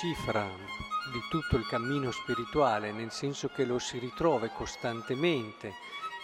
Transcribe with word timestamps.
cifra 0.00 0.48
di 1.12 1.20
tutto 1.28 1.58
il 1.58 1.66
cammino 1.66 2.10
spirituale, 2.10 2.90
nel 2.90 3.10
senso 3.10 3.48
che 3.48 3.66
lo 3.66 3.78
si 3.78 3.98
ritrova 3.98 4.48
costantemente 4.48 5.74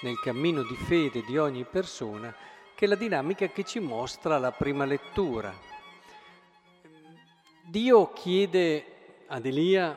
nel 0.00 0.18
cammino 0.18 0.62
di 0.62 0.74
fede 0.76 1.22
di 1.22 1.36
ogni 1.36 1.64
persona, 1.64 2.34
che 2.74 2.86
è 2.86 2.88
la 2.88 2.94
dinamica 2.94 3.48
che 3.48 3.64
ci 3.64 3.78
mostra 3.78 4.38
la 4.38 4.50
prima 4.50 4.86
lettura. 4.86 5.54
Dio 7.66 8.14
chiede 8.14 9.24
ad 9.26 9.44
Elia, 9.44 9.94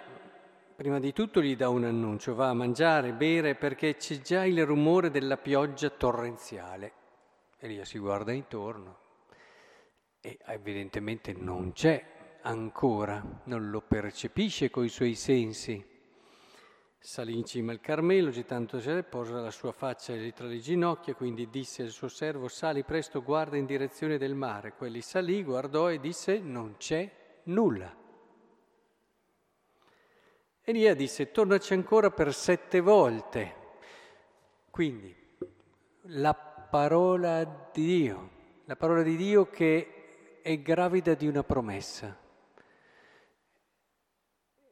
prima 0.76 1.00
di 1.00 1.14
tutto 1.14 1.42
gli 1.42 1.56
dà 1.56 1.70
un 1.70 1.86
annuncio, 1.86 2.36
va 2.36 2.50
a 2.50 2.54
mangiare, 2.54 3.14
bere, 3.14 3.56
perché 3.56 3.96
c'è 3.96 4.20
già 4.20 4.44
il 4.44 4.66
rumore 4.66 5.10
della 5.10 5.38
pioggia 5.38 5.90
torrenziale. 5.90 6.92
Elia 7.60 7.86
si 7.86 7.98
guarda 7.98 8.34
intorno 8.34 8.98
e 10.20 10.38
evidentemente 10.48 11.32
non 11.32 11.72
c'è 11.72 12.18
ancora, 12.42 13.24
non 13.46 13.70
lo 13.70 13.82
percepisce 13.82 14.70
coi 14.70 14.90
suoi 14.90 15.16
sensi. 15.16 15.86
Salì 17.02 17.34
in 17.34 17.46
cima 17.46 17.72
al 17.72 17.80
Carmelo, 17.80 18.30
gettandosi 18.30 19.04
posa 19.04 19.40
la 19.40 19.52
sua 19.52 19.72
faccia 19.72 20.14
tra 20.32 20.48
le 20.48 20.60
ginocchia, 20.60 21.16
quindi 21.16 21.50
disse 21.50 21.84
al 21.84 21.90
suo 21.90 22.10
servo, 22.10 22.48
sali 22.48 22.84
presto, 22.84 23.24
guarda 23.24 23.58
in 23.58 23.66
direzione 23.66 24.18
del 24.18 24.36
mare. 24.36 24.74
Quelli 24.74 25.02
salì, 25.02 25.44
guardò 25.44 25.90
e 25.90 26.00
disse, 26.00 26.40
non 26.40 26.76
c'è 26.78 27.10
nulla. 27.44 27.96
Elia 30.62 30.94
disse, 30.94 31.32
tornaci 31.32 31.74
ancora 31.74 32.12
per 32.12 32.34
sette 32.34 32.80
volte. 32.80 33.56
Quindi 34.70 35.16
la 36.04 36.34
parola 36.34 37.44
di 37.74 37.86
Dio, 37.86 38.30
la 38.66 38.76
parola 38.76 39.02
di 39.02 39.16
Dio 39.16 39.50
che 39.50 40.42
è 40.42 40.60
gravida 40.60 41.14
di 41.16 41.28
una 41.28 41.44
promessa 41.44 42.28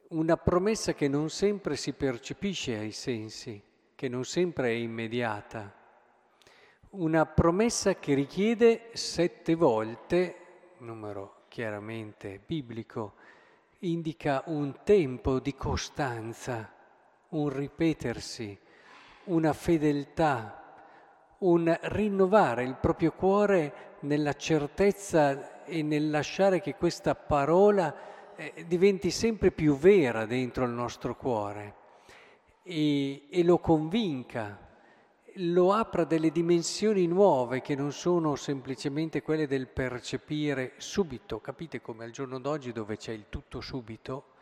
una 0.08 0.38
promessa 0.38 0.94
che 0.94 1.06
non 1.06 1.28
sempre 1.28 1.76
si 1.76 1.92
percepisce 1.92 2.78
ai 2.78 2.92
sensi, 2.92 3.60
che 3.94 4.08
non 4.08 4.24
sempre 4.24 4.68
è 4.68 4.72
immediata, 4.72 5.74
una 6.90 7.26
promessa 7.26 7.96
che 7.96 8.14
richiede 8.14 8.88
sette 8.94 9.54
volte, 9.54 10.36
numero 10.78 11.44
chiaramente 11.48 12.40
biblico, 12.44 13.14
indica 13.80 14.42
un 14.46 14.78
tempo 14.82 15.40
di 15.40 15.54
costanza, 15.54 16.72
un 17.30 17.48
ripetersi, 17.50 18.58
una 19.24 19.52
fedeltà, 19.52 20.74
un 21.38 21.78
rinnovare 21.82 22.64
il 22.64 22.76
proprio 22.76 23.12
cuore 23.12 23.96
nella 24.00 24.32
certezza 24.32 25.64
e 25.64 25.82
nel 25.82 26.08
lasciare 26.08 26.60
che 26.60 26.76
questa 26.76 27.14
parola 27.14 28.16
eh, 28.38 28.64
diventi 28.68 29.10
sempre 29.10 29.50
più 29.50 29.76
vera 29.76 30.24
dentro 30.24 30.64
il 30.64 30.70
nostro 30.70 31.16
cuore 31.16 31.74
e, 32.62 33.26
e 33.28 33.42
lo 33.42 33.58
convinca, 33.58 34.56
lo 35.34 35.72
apra 35.72 36.04
delle 36.04 36.30
dimensioni 36.30 37.06
nuove 37.08 37.60
che 37.60 37.74
non 37.74 37.90
sono 37.90 38.36
semplicemente 38.36 39.22
quelle 39.22 39.48
del 39.48 39.66
percepire 39.66 40.74
subito. 40.76 41.40
Capite 41.40 41.80
come 41.80 42.04
al 42.04 42.12
giorno 42.12 42.38
d'oggi 42.38 42.70
dove 42.70 42.96
c'è 42.96 43.12
il 43.12 43.26
tutto 43.28 43.60
subito 43.60 44.36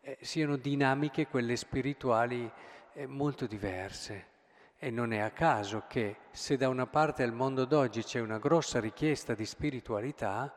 eh, 0.00 0.16
siano 0.22 0.56
dinamiche 0.56 1.26
quelle 1.26 1.56
spirituali 1.56 2.50
eh, 2.94 3.06
molto 3.06 3.46
diverse. 3.46 4.32
E 4.78 4.90
non 4.90 5.12
è 5.12 5.18
a 5.18 5.30
caso 5.30 5.84
che 5.86 6.16
se 6.30 6.56
da 6.56 6.68
una 6.68 6.86
parte 6.86 7.22
al 7.22 7.32
mondo 7.32 7.64
d'oggi 7.64 8.02
c'è 8.02 8.20
una 8.20 8.38
grossa 8.38 8.80
richiesta 8.80 9.34
di 9.34 9.46
spiritualità, 9.46 10.54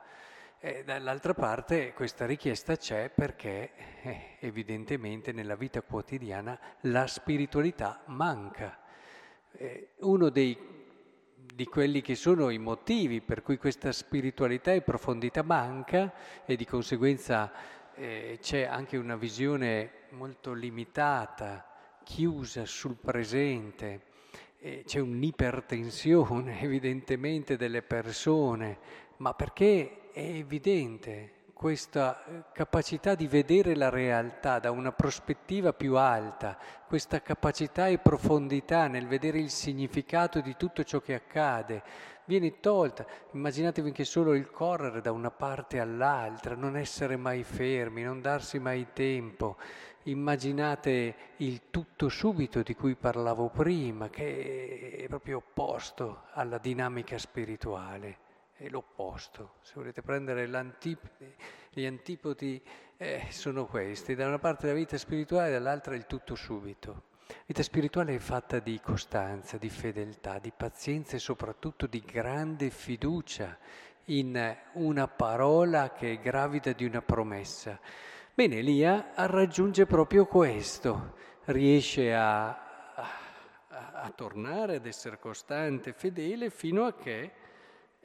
e 0.60 0.84
dall'altra 0.84 1.36
parte 1.36 1.94
questa 1.94 2.26
richiesta 2.26 2.78
c'è 2.78 3.12
perché 3.14 3.72
eh, 4.02 4.38
evidentemente 4.40 5.32
nella 5.32 5.56
vita 5.56 5.84
quotidiana 5.84 6.60
la 6.82 7.06
spiritualità 7.06 8.02
manca. 8.08 8.80
Eh, 9.52 9.90
uno 10.00 10.30
dei, 10.30 10.58
di 11.54 11.66
quelli 11.66 12.02
che 12.02 12.16
sono 12.16 12.50
i 12.50 12.58
motivi 12.58 13.22
per 13.22 13.44
cui 13.44 13.58
questa 13.58 13.92
spiritualità 13.92 14.74
e 14.74 14.82
profondità 14.82 15.44
manca 15.44 16.12
e 16.44 16.56
di 16.56 16.66
conseguenza 16.66 17.52
eh, 17.94 18.40
c'è 18.42 18.64
anche 18.64 18.98
una 18.98 19.16
visione 19.16 20.06
molto 20.10 20.54
limitata, 20.54 21.66
chiusa 22.04 22.66
sul 22.66 22.96
presente, 22.96 24.06
c'è 24.86 25.00
un'ipertensione 25.00 26.62
evidentemente 26.62 27.58
delle 27.58 27.84
persone, 27.84 28.80
ma 29.18 29.34
perché 29.34 30.07
è 30.18 30.22
evidente 30.22 31.34
questa 31.54 32.26
eh, 32.26 32.44
capacità 32.52 33.14
di 33.14 33.28
vedere 33.28 33.76
la 33.76 33.90
realtà 33.90 34.58
da 34.58 34.72
una 34.72 34.92
prospettiva 34.92 35.74
più 35.74 35.96
alta, 35.96 36.58
questa 36.88 37.22
capacità 37.22 37.88
e 37.88 38.00
profondità 38.00 38.88
nel 38.88 39.06
vedere 39.06 39.38
il 39.38 39.52
significato 39.52 40.42
di 40.42 40.56
tutto 40.58 40.84
ciò 40.84 41.02
che 41.02 41.14
accade, 41.14 41.84
viene 42.26 42.60
tolta. 42.60 43.06
Immaginatevi 43.34 43.90
anche 43.90 44.06
solo 44.06 44.34
il 44.34 44.50
correre 44.50 45.02
da 45.02 45.12
una 45.12 45.30
parte 45.30 45.80
all'altra, 45.80 46.56
non 46.56 46.78
essere 46.78 47.16
mai 47.16 47.44
fermi, 47.44 48.02
non 48.02 48.20
darsi 48.20 48.58
mai 48.58 48.88
tempo. 48.94 49.58
Immaginate 50.06 51.16
il 51.38 51.70
tutto 51.70 52.10
subito 52.10 52.64
di 52.64 52.74
cui 52.74 52.96
parlavo 52.96 53.50
prima, 53.50 54.10
che 54.10 54.98
è 55.04 55.08
proprio 55.08 55.38
opposto 55.38 56.24
alla 56.32 56.58
dinamica 56.58 57.20
spirituale 57.20 58.26
è 58.58 58.68
l'opposto. 58.70 59.54
Se 59.62 59.74
volete 59.76 60.02
prendere 60.02 60.48
gli 61.72 61.86
antipodi 61.86 62.62
eh, 62.98 63.28
sono 63.30 63.66
questi, 63.66 64.16
da 64.16 64.28
una 64.28 64.40
parte 64.40 64.68
la 64.68 64.74
vita 64.74 64.98
spirituale, 64.98 65.52
dall'altra 65.52 65.96
il 65.96 66.08
tutto 66.08 66.36
subito. 66.36 67.04
La 67.28 67.36
vita 67.46 67.62
spirituale 67.62 68.16
è 68.16 68.20
fatta 68.20 68.60
di 68.60 68.80
costanza, 68.82 69.58
di 69.58 69.70
fedeltà, 69.70 70.40
di 70.40 70.52
pazienza 70.56 71.16
e 71.16 71.20
soprattutto 71.20 71.86
di 71.86 72.02
grande 72.02 72.70
fiducia 72.72 73.58
in 74.06 74.58
una 74.74 75.08
parola 75.08 75.92
che 75.92 76.14
è 76.14 76.20
gravida 76.20 76.72
di 76.72 76.86
una 76.86 77.02
promessa. 77.02 77.80
Bene, 78.34 78.58
Elia 78.58 79.12
raggiunge 79.16 79.86
proprio 79.86 80.26
questo, 80.26 81.16
riesce 81.46 82.14
a, 82.14 82.48
a, 82.48 83.10
a 83.94 84.12
tornare 84.16 84.78
ad 84.78 84.86
essere 84.86 85.20
costante, 85.20 85.94
fedele, 85.94 86.50
fino 86.50 86.86
a 86.86 86.94
che 86.94 87.32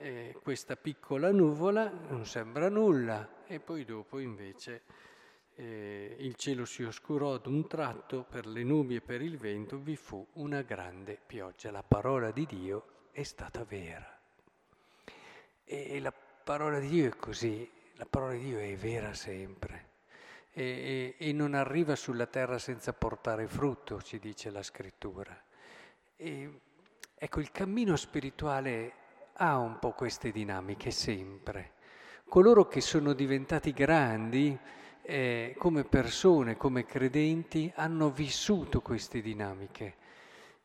eh, 0.02 0.36
questa 0.42 0.74
piccola 0.74 1.30
nuvola 1.30 1.88
non 2.08 2.26
sembra 2.26 2.68
nulla 2.68 3.44
e 3.46 3.60
poi 3.60 3.84
dopo 3.84 4.18
invece 4.18 4.82
eh, 5.54 6.16
il 6.18 6.34
cielo 6.34 6.64
si 6.64 6.82
oscurò 6.82 7.34
ad 7.34 7.46
un 7.46 7.68
tratto 7.68 8.24
per 8.24 8.46
le 8.46 8.64
nubi 8.64 8.96
e 8.96 9.00
per 9.00 9.22
il 9.22 9.38
vento 9.38 9.78
vi 9.78 9.94
fu 9.94 10.26
una 10.34 10.62
grande 10.62 11.20
pioggia. 11.24 11.70
La 11.70 11.84
parola 11.84 12.32
di 12.32 12.46
Dio 12.46 12.86
è 13.12 13.22
stata 13.22 13.62
vera. 13.62 14.20
E 15.64 16.00
la 16.00 16.12
parola 16.12 16.80
di 16.80 16.88
Dio 16.88 17.06
è 17.06 17.16
così, 17.16 17.70
la 17.94 18.06
parola 18.06 18.32
di 18.32 18.40
Dio 18.40 18.58
è 18.58 18.74
vera 18.76 19.14
sempre. 19.14 19.90
E, 20.50 21.14
e, 21.16 21.28
e 21.28 21.32
non 21.32 21.54
arriva 21.54 21.94
sulla 21.94 22.26
terra 22.26 22.58
senza 22.58 22.92
portare 22.92 23.46
frutto, 23.46 24.02
ci 24.02 24.18
dice 24.18 24.50
la 24.50 24.62
scrittura. 24.64 25.40
E, 26.16 26.60
ecco, 27.14 27.40
il 27.40 27.52
cammino 27.52 27.94
spirituale 27.94 29.01
ha 29.34 29.58
un 29.58 29.78
po' 29.78 29.92
queste 29.92 30.30
dinamiche 30.30 30.90
sempre. 30.90 31.72
Coloro 32.28 32.66
che 32.66 32.80
sono 32.80 33.12
diventati 33.12 33.72
grandi 33.72 34.58
eh, 35.02 35.54
come 35.58 35.84
persone, 35.84 36.56
come 36.56 36.86
credenti, 36.86 37.70
hanno 37.74 38.10
vissuto 38.10 38.80
queste 38.80 39.20
dinamiche. 39.20 39.96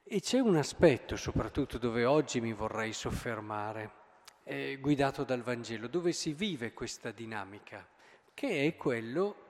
E 0.04 0.22
c'è 0.22 0.40
un 0.40 0.56
aspetto 0.56 1.16
soprattutto 1.16 1.78
dove 1.78 2.06
oggi 2.06 2.40
mi 2.40 2.54
vorrei 2.54 2.94
soffermare, 2.94 3.92
eh, 4.44 4.78
guidato 4.80 5.24
dal 5.24 5.42
Vangelo, 5.42 5.88
dove 5.88 6.14
si 6.14 6.34
vive 6.34 6.74
questa 6.74 7.12
dinamica, 7.12 7.86
che 8.34 8.66
è 8.66 8.76
quello 8.76 9.47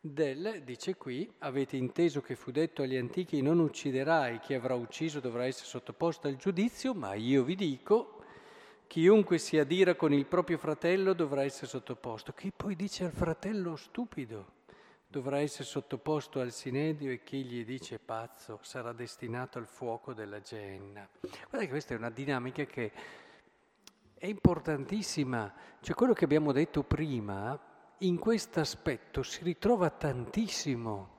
del, 0.00 0.62
dice 0.64 0.96
qui, 0.96 1.30
avete 1.38 1.76
inteso 1.76 2.20
che 2.20 2.36
fu 2.36 2.50
detto 2.50 2.82
agli 2.82 2.96
antichi 2.96 3.42
non 3.42 3.58
ucciderai, 3.58 4.38
chi 4.38 4.54
avrà 4.54 4.74
ucciso 4.74 5.20
dovrà 5.20 5.44
essere 5.44 5.66
sottoposto 5.66 6.28
al 6.28 6.36
giudizio, 6.36 6.94
ma 6.94 7.14
io 7.14 7.42
vi 7.42 7.56
dico, 7.56 8.22
chiunque 8.86 9.38
si 9.38 9.58
adira 9.58 9.96
con 9.96 10.12
il 10.12 10.26
proprio 10.26 10.56
fratello 10.56 11.12
dovrà 11.14 11.42
essere 11.42 11.66
sottoposto. 11.66 12.32
Chi 12.32 12.52
poi 12.54 12.76
dice 12.76 13.04
al 13.04 13.12
fratello 13.12 13.76
stupido 13.76 14.56
dovrà 15.06 15.40
essere 15.40 15.64
sottoposto 15.64 16.40
al 16.40 16.52
sinedio 16.52 17.10
e 17.10 17.22
chi 17.22 17.42
gli 17.42 17.64
dice 17.64 17.98
pazzo 17.98 18.60
sarà 18.62 18.92
destinato 18.92 19.58
al 19.58 19.66
fuoco 19.66 20.12
della 20.12 20.40
genna. 20.40 21.08
Guarda 21.20 21.60
che 21.60 21.68
questa 21.68 21.94
è 21.94 21.96
una 21.96 22.10
dinamica 22.10 22.64
che 22.64 22.92
è 24.14 24.26
importantissima, 24.26 25.52
cioè 25.80 25.94
quello 25.94 26.12
che 26.12 26.24
abbiamo 26.24 26.52
detto 26.52 26.82
prima 26.82 27.58
in 28.00 28.18
questo 28.18 28.60
aspetto 28.60 29.22
si 29.22 29.42
ritrova 29.42 29.90
tantissimo 29.90 31.16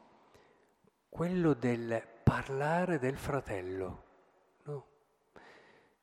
quello 1.09 1.53
del 1.53 2.01
parlare 2.23 2.99
del 2.99 3.17
fratello. 3.17 4.03
No? 4.63 4.85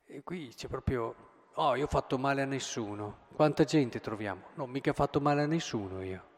E 0.05 0.23
qui 0.23 0.52
c'è 0.55 0.69
proprio, 0.69 1.14
oh, 1.55 1.76
io 1.76 1.84
ho 1.84 1.88
fatto 1.88 2.19
male 2.19 2.43
a 2.43 2.46
nessuno. 2.46 3.26
Quanta 3.34 3.64
gente 3.64 4.00
troviamo? 4.00 4.49
No, 4.55 4.67
mica 4.67 4.90
ho 4.90 4.94
fatto 4.94 5.20
male 5.20 5.43
a 5.43 5.46
nessuno 5.46 6.02
io. 6.02 6.34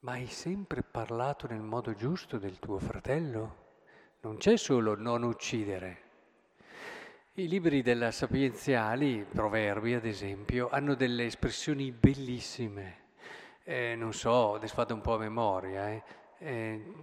Ma 0.00 0.12
hai 0.12 0.26
sempre 0.26 0.82
parlato 0.82 1.46
nel 1.46 1.62
modo 1.62 1.94
giusto 1.94 2.38
del 2.38 2.58
tuo 2.58 2.78
fratello? 2.78 3.62
Non 4.20 4.36
c'è 4.36 4.56
solo 4.56 4.94
non 4.94 5.22
uccidere. 5.22 6.03
I 7.36 7.48
libri 7.48 7.82
della 7.82 8.12
sapienziali, 8.12 9.26
proverbi 9.28 9.94
ad 9.94 10.04
esempio, 10.04 10.68
hanno 10.70 10.94
delle 10.94 11.24
espressioni 11.24 11.90
bellissime. 11.90 13.06
Eh, 13.64 13.96
non 13.96 14.12
so, 14.12 14.54
adesso 14.54 14.74
fate 14.74 14.92
un 14.92 15.00
po' 15.00 15.14
a 15.14 15.18
memoria, 15.18 15.90
eh. 15.90 16.02
Eh, 16.38 16.94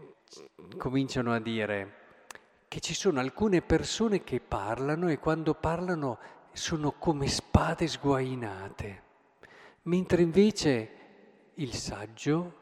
cominciano 0.77 1.33
a 1.33 1.41
dire 1.41 1.95
che 2.69 2.79
ci 2.79 2.93
sono 2.93 3.19
alcune 3.19 3.61
persone 3.61 4.23
che 4.23 4.39
parlano 4.39 5.09
e 5.09 5.19
quando 5.19 5.53
parlano 5.53 6.17
sono 6.53 6.93
come 6.93 7.27
spade 7.27 7.85
sguainate, 7.87 9.03
mentre 9.81 10.21
invece 10.21 10.91
il 11.55 11.73
saggio 11.73 12.59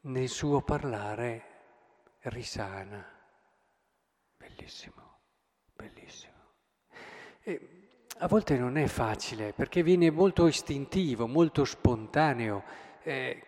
nel 0.00 0.28
suo 0.28 0.60
parlare 0.60 1.44
risana. 2.24 3.02
Bellissimo, 4.36 5.20
bellissimo. 5.74 6.39
E 7.42 7.60
a 8.18 8.28
volte 8.28 8.58
non 8.58 8.76
è 8.76 8.86
facile 8.86 9.54
perché 9.54 9.82
viene 9.82 10.10
molto 10.10 10.46
istintivo, 10.46 11.26
molto 11.26 11.64
spontaneo 11.64 12.62
eh, 13.02 13.44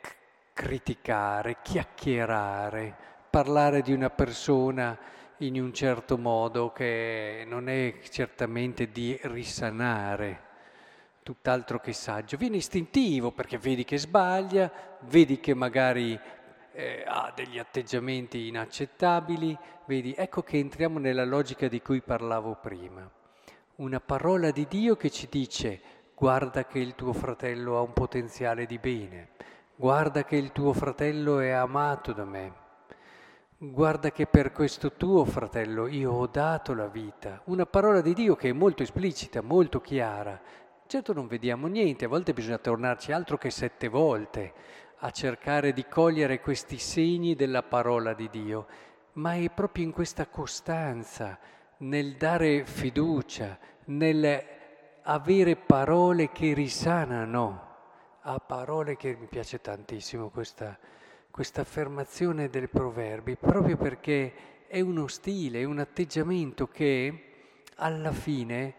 criticare, 0.55 1.59
chiacchierare, 1.63 2.97
parlare 3.29 3.83
di 3.83 3.93
una 3.93 4.09
persona 4.09 4.99
in 5.39 5.61
un 5.61 5.75
certo 5.75 6.17
modo 6.17 6.73
che 6.73 7.45
non 7.47 7.69
è 7.69 7.99
certamente 8.09 8.91
di 8.91 9.19
risanare, 9.25 10.41
tutt'altro 11.23 11.79
che 11.79 11.93
saggio. 11.93 12.39
Viene 12.39 12.57
istintivo 12.57 13.31
perché 13.31 13.59
vedi 13.59 13.85
che 13.85 13.99
sbaglia, 13.99 14.73
vedi 15.01 15.39
che 15.39 15.53
magari 15.53 16.19
eh, 16.73 17.05
ha 17.07 17.31
degli 17.35 17.59
atteggiamenti 17.59 18.47
inaccettabili, 18.49 19.55
vedi, 19.85 20.15
ecco 20.17 20.43
che 20.43 20.57
entriamo 20.57 20.99
nella 20.99 21.25
logica 21.25 21.69
di 21.69 21.83
cui 21.83 22.01
parlavo 22.01 22.55
prima 22.55 23.21
una 23.83 23.99
parola 23.99 24.53
di 24.53 24.69
Dio 24.69 24.95
che 24.95 25.11
ci 25.11 25.27
dice 25.29 25.81
guarda 26.15 26.67
che 26.67 26.79
il 26.79 26.95
tuo 26.95 27.13
fratello 27.13 27.77
ha 27.77 27.81
un 27.81 27.93
potenziale 27.93 28.65
di 28.65 28.79
bene, 28.79 29.31
guarda 29.75 30.23
che 30.23 30.37
il 30.37 30.53
tuo 30.53 30.73
fratello 30.73 31.41
è 31.41 31.51
amato 31.51 32.13
da 32.13 32.25
me, 32.25 32.53
guarda 33.59 34.13
che 34.13 34.27
per 34.27 34.53
questo 34.53 34.93
tuo 34.93 35.25
fratello 35.25 35.89
io 35.89 36.13
ho 36.13 36.29
dato 36.29 36.75
la 36.75 36.87
vita. 36.87 37.43
Una 37.47 37.67
parola 37.67 38.01
di 38.01 38.15
Dio 38.15 38.37
che 38.37 38.51
è 38.51 38.53
molto 38.53 38.85
esplicita, 38.85 39.43
molto 39.43 39.81
chiara. 39.81 40.41
Certo 40.87 41.13
non 41.13 41.27
vediamo 41.27 41.67
niente, 41.67 42.05
a 42.05 42.09
volte 42.09 42.33
bisogna 42.33 42.59
tornarci 42.59 43.11
altro 43.11 43.37
che 43.37 43.51
sette 43.51 43.89
volte 43.89 44.53
a 44.99 45.11
cercare 45.11 45.73
di 45.73 45.87
cogliere 45.89 46.41
questi 46.41 46.79
segni 46.79 47.35
della 47.35 47.65
parola 47.65 48.15
di 48.15 48.29
Dio, 48.31 48.67
ma 49.15 49.35
è 49.35 49.51
proprio 49.51 49.85
in 49.85 49.91
questa 49.91 50.29
costanza 50.29 51.37
nel 51.83 52.15
dare 52.15 52.65
fiducia, 52.65 53.59
nel 53.87 54.45
avere 55.03 55.57
parole 55.57 56.31
che 56.31 56.53
risanano. 56.55 57.71
Ha 58.23 58.39
parole 58.39 58.97
che 58.97 59.17
mi 59.19 59.27
piace 59.27 59.61
tantissimo 59.61 60.29
questa, 60.29 60.79
questa 61.31 61.63
affermazione 61.63 62.49
dei 62.49 62.69
proverbi, 62.69 63.37
proprio 63.37 63.77
perché 63.77 64.67
è 64.69 64.81
uno 64.81 65.09
stile, 65.09 65.61
è 65.61 65.65
un 65.65 65.81
atteggiamento 65.81 66.69
che 66.69 67.31
alla 67.77 68.13
fine 68.13 68.75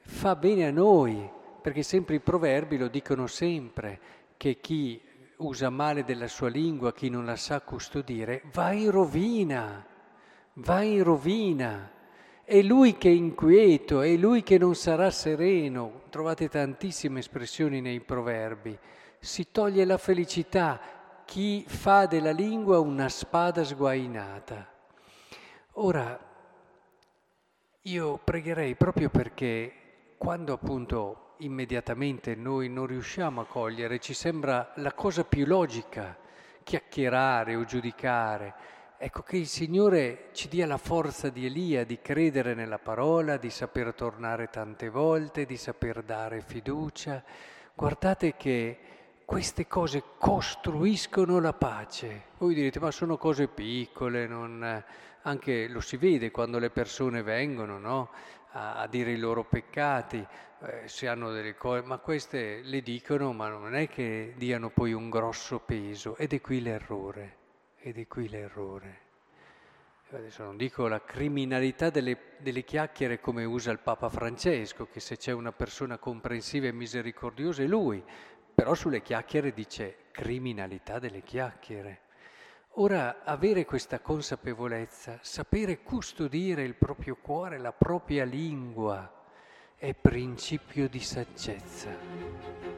fa 0.00 0.34
bene 0.34 0.66
a 0.66 0.70
noi, 0.70 1.30
perché 1.60 1.82
sempre 1.82 2.14
i 2.14 2.20
proverbi 2.20 2.78
lo 2.78 2.88
dicono 2.88 3.26
sempre, 3.26 4.00
che 4.38 4.58
chi 4.58 5.00
usa 5.36 5.68
male 5.68 6.04
della 6.04 6.28
sua 6.28 6.48
lingua, 6.48 6.94
chi 6.94 7.10
non 7.10 7.26
la 7.26 7.36
sa 7.36 7.60
custodire, 7.60 8.42
va 8.52 8.72
in 8.72 8.90
rovina, 8.90 9.84
va 10.54 10.82
in 10.82 11.02
rovina. 11.02 11.90
È 12.50 12.62
lui 12.62 12.96
che 12.96 13.10
è 13.10 13.12
inquieto, 13.12 14.00
è 14.00 14.16
lui 14.16 14.42
che 14.42 14.56
non 14.56 14.74
sarà 14.74 15.10
sereno. 15.10 16.04
Trovate 16.08 16.48
tantissime 16.48 17.18
espressioni 17.18 17.82
nei 17.82 18.00
proverbi. 18.00 18.74
Si 19.18 19.48
toglie 19.52 19.84
la 19.84 19.98
felicità 19.98 20.80
chi 21.26 21.62
fa 21.68 22.06
della 22.06 22.30
lingua 22.30 22.80
una 22.80 23.10
spada 23.10 23.64
sguainata. 23.64 24.66
Ora, 25.72 26.18
io 27.82 28.18
pregherei 28.24 28.76
proprio 28.76 29.10
perché 29.10 30.14
quando 30.16 30.54
appunto 30.54 31.34
immediatamente 31.40 32.34
noi 32.34 32.70
non 32.70 32.86
riusciamo 32.86 33.42
a 33.42 33.46
cogliere, 33.46 33.98
ci 33.98 34.14
sembra 34.14 34.72
la 34.76 34.94
cosa 34.94 35.22
più 35.22 35.44
logica 35.44 36.16
chiacchierare 36.62 37.56
o 37.56 37.64
giudicare, 37.64 38.54
Ecco 39.00 39.22
che 39.22 39.36
il 39.36 39.46
Signore 39.46 40.30
ci 40.32 40.48
dia 40.48 40.66
la 40.66 40.76
forza 40.76 41.28
di 41.28 41.46
Elia 41.46 41.84
di 41.84 42.00
credere 42.02 42.54
nella 42.54 42.80
parola, 42.80 43.36
di 43.36 43.48
saper 43.48 43.94
tornare 43.94 44.50
tante 44.50 44.88
volte, 44.88 45.46
di 45.46 45.56
saper 45.56 46.02
dare 46.02 46.40
fiducia. 46.40 47.22
Guardate 47.76 48.34
che 48.34 48.78
queste 49.24 49.68
cose 49.68 50.02
costruiscono 50.18 51.38
la 51.38 51.52
pace. 51.52 52.24
Voi 52.38 52.54
direte, 52.54 52.80
ma 52.80 52.90
sono 52.90 53.16
cose 53.16 53.46
piccole, 53.46 54.26
non... 54.26 54.84
anche 55.22 55.68
lo 55.68 55.80
si 55.80 55.96
vede 55.96 56.32
quando 56.32 56.58
le 56.58 56.70
persone 56.70 57.22
vengono 57.22 57.78
no? 57.78 58.10
a, 58.50 58.80
a, 58.80 58.88
dire 58.88 59.12
i 59.12 59.18
loro 59.18 59.44
peccati, 59.44 60.26
eh, 60.62 60.88
se 60.88 61.06
hanno 61.06 61.30
delle 61.30 61.54
cose, 61.54 61.82
ma 61.82 61.98
queste 61.98 62.62
le 62.62 62.82
dicono, 62.82 63.32
ma 63.32 63.48
non 63.48 63.76
è 63.76 63.88
che 63.88 64.34
diano 64.36 64.70
poi 64.70 64.92
un 64.92 65.08
grosso 65.08 65.60
peso, 65.60 66.16
ed 66.16 66.32
è 66.32 66.40
qui 66.40 66.60
l'errore. 66.60 67.37
Ed 67.80 67.98
è 67.98 68.06
qui 68.06 68.28
l'errore. 68.28 69.06
Adesso 70.10 70.42
non 70.42 70.56
dico 70.56 70.88
la 70.88 71.02
criminalità 71.04 71.90
delle, 71.90 72.18
delle, 72.38 72.64
chiacchiere 72.64 73.20
come 73.20 73.44
usa 73.44 73.70
il 73.70 73.78
Papa 73.78 74.08
Francesco, 74.08 74.88
che 74.90 75.00
se 75.00 75.18
c'è 75.18 75.32
una 75.32 75.52
persona 75.52 75.98
comprensiva 75.98 76.66
e 76.66 76.72
misericordiosa 76.72 77.62
è 77.62 77.66
lui, 77.66 78.02
però 78.54 78.74
sulle 78.74 79.02
chiacchiere 79.02 79.52
dice 79.52 80.06
criminalità 80.10 80.98
delle 80.98 81.22
chiacchiere. 81.22 82.00
Ora, 82.80 83.22
avere 83.22 83.64
questa 83.64 84.00
consapevolezza, 84.00 85.18
sapere 85.20 85.82
custodire 85.82 86.62
il 86.62 86.74
proprio 86.74 87.16
cuore, 87.16 87.58
la 87.58 87.72
propria 87.72 88.24
lingua, 88.24 89.12
è 89.76 89.94
principio 89.94 90.88
di 90.88 91.00
saggezza. 91.00 92.77